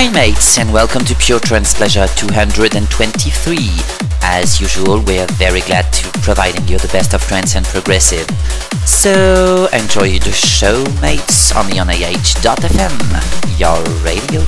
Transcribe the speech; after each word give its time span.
Hi 0.00 0.08
mates 0.12 0.58
and 0.60 0.72
welcome 0.72 1.04
to 1.06 1.14
Pure 1.16 1.40
Trance 1.40 1.74
Pleasure 1.74 2.06
223. 2.06 3.58
As 4.22 4.60
usual, 4.60 5.00
we 5.00 5.18
are 5.18 5.26
very 5.32 5.60
glad 5.62 5.92
to 5.92 6.08
providing 6.20 6.68
you 6.68 6.78
the 6.78 6.86
best 6.92 7.14
of 7.14 7.22
trance 7.22 7.56
and 7.56 7.66
progressive. 7.66 8.24
So 8.86 9.66
enjoy 9.72 10.20
the 10.20 10.30
show 10.30 10.84
mates 11.02 11.50
on 11.50 11.66
the 11.66 11.78
ONAH.fm, 11.82 12.94
your 13.58 13.82
radio. 14.06 14.46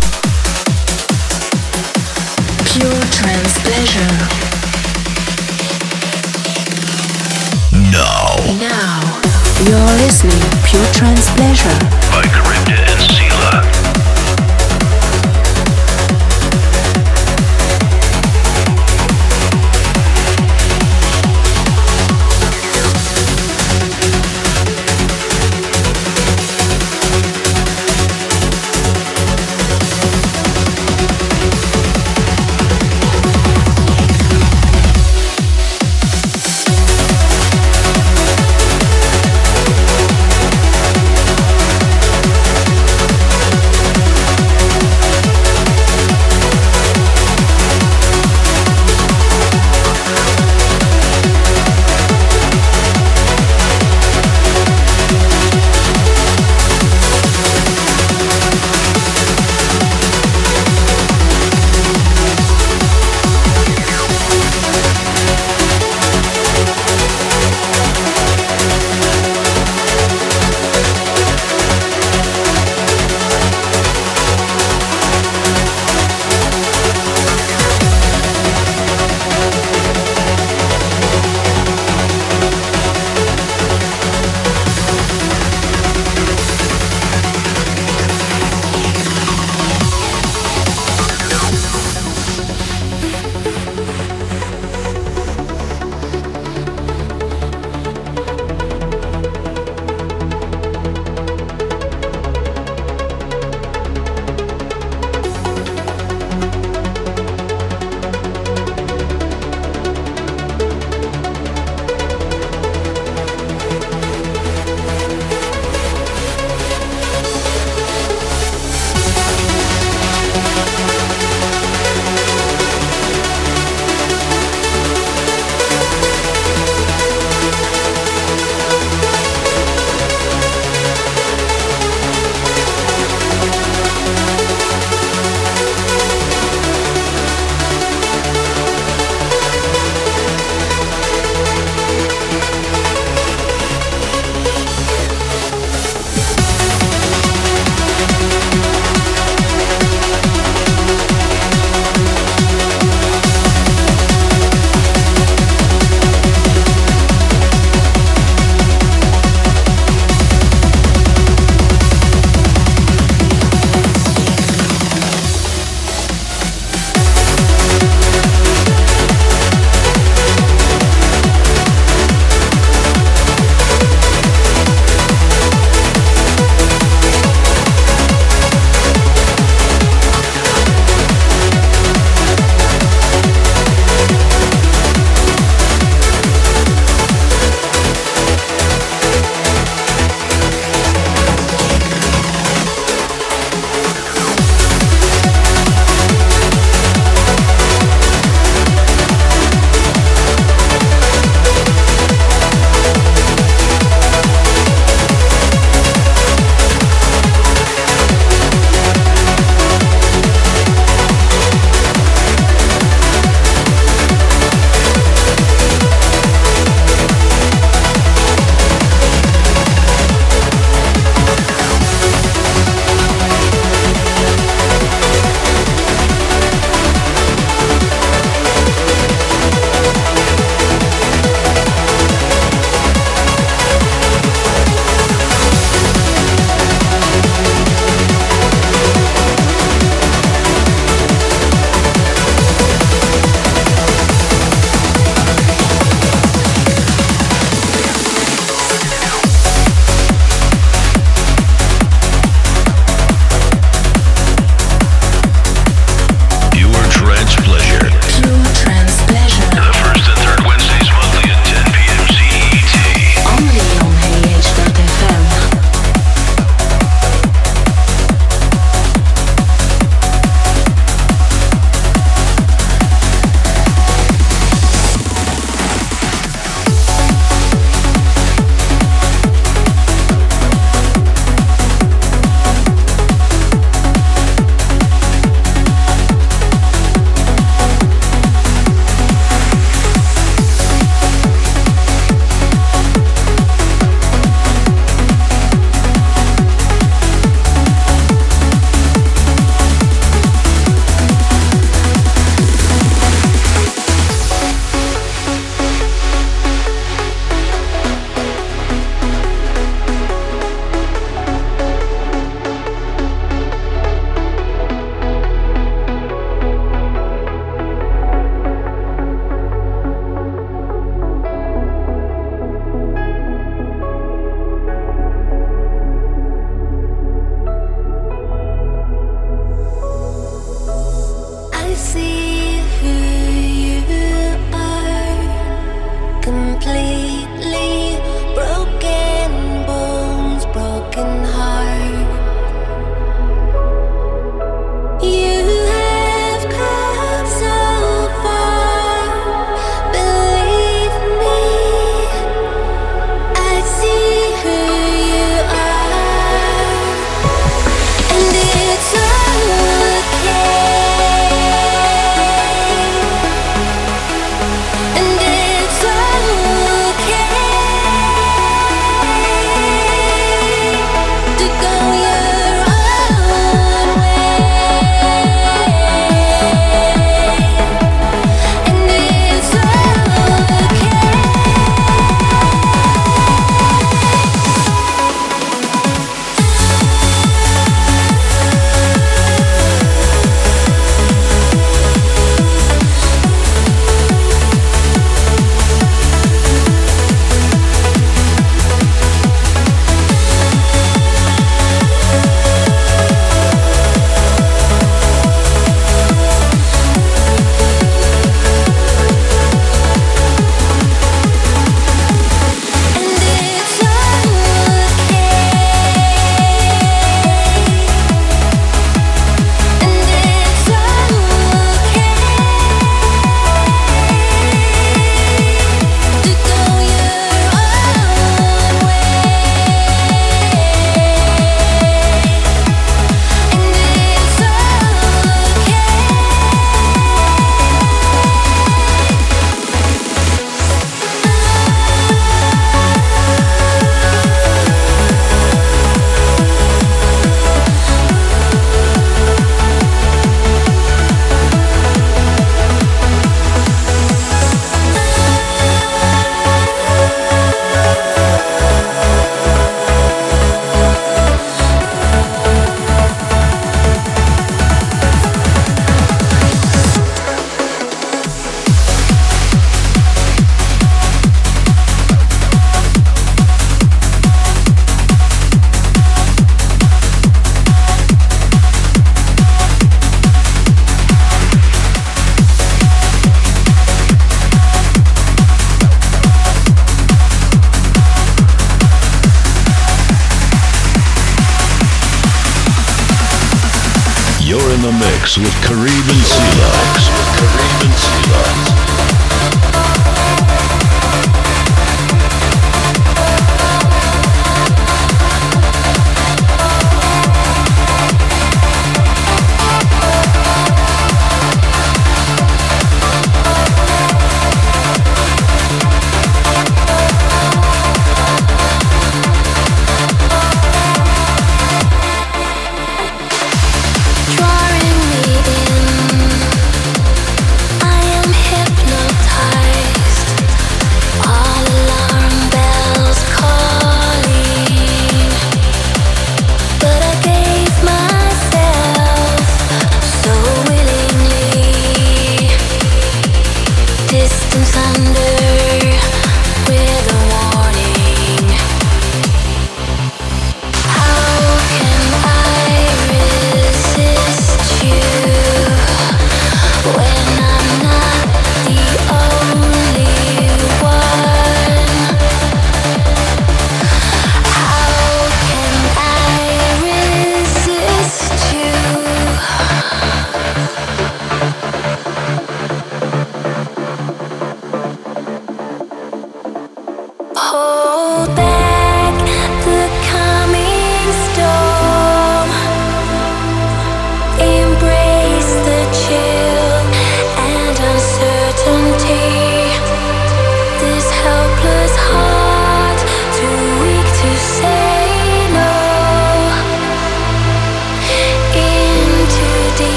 Pure 2.70 3.02
Trance 3.10 3.58
Pleasure. 3.66 4.14
Now. 7.90 8.38
Now. 8.54 9.00
You're 9.66 9.96
listening 9.98 10.38
Pure 10.62 10.86
Trance 10.94 11.28
Pleasure. 11.34 11.78
By 12.14 12.22
Charybdis 12.30 12.89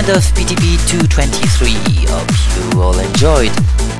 end 0.00 0.16
of 0.16 0.24
PTP 0.32 0.80
223. 0.88 2.08
Hope 2.08 2.32
you 2.56 2.80
all 2.80 2.98
enjoyed. 2.98 3.52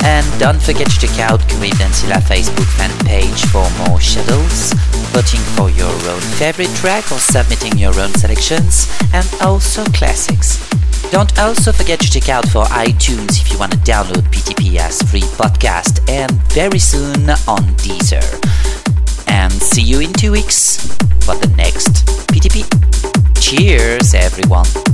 And 0.03 0.25
don't 0.39 0.61
forget 0.61 0.89
to 0.89 0.99
check 0.99 1.19
out 1.19 1.41
Dancila 1.41 2.21
Facebook 2.25 2.69
fan 2.79 2.91
page 3.05 3.45
for 3.53 3.69
more 3.85 4.01
shadows, 4.01 4.73
voting 5.13 5.41
for 5.57 5.69
your 5.69 5.93
own 6.09 6.21
favorite 6.41 6.73
track 6.77 7.13
or 7.13 7.19
submitting 7.19 7.77
your 7.77 7.99
own 8.01 8.13
selections, 8.15 8.89
and 9.13 9.27
also 9.43 9.85
classics. 9.93 10.57
Don't 11.11 11.39
also 11.39 11.71
forget 11.73 12.01
to 12.01 12.11
check 12.11 12.29
out 12.31 12.49
for 12.49 12.65
iTunes 12.67 13.41
if 13.41 13.53
you 13.53 13.59
want 13.59 13.73
to 13.73 13.79
download 13.79 14.25
PTP 14.33 14.77
as 14.77 15.03
free 15.03 15.29
podcast 15.37 16.01
and 16.09 16.31
very 16.53 16.79
soon 16.79 17.29
on 17.47 17.63
Deezer. 17.77 18.25
And 19.29 19.53
see 19.53 19.83
you 19.83 20.01
in 20.01 20.13
two 20.15 20.33
weeks 20.33 20.79
for 21.27 21.35
the 21.35 21.53
next 21.57 22.07
PTP. 22.33 22.65
Cheers, 23.39 24.15
everyone. 24.15 24.90